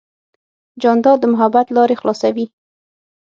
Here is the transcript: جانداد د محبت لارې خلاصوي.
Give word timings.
جانداد 0.81 1.17
د 1.21 1.25
محبت 1.33 1.67
لارې 1.77 1.95
خلاصوي. 2.01 2.45